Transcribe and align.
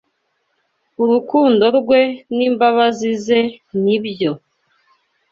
urukundo 1.03 1.65
rwe 1.77 2.01
n’imbabazi 2.35 3.11
ze 3.25 3.39
ni 3.83 3.97
byo 4.03 4.31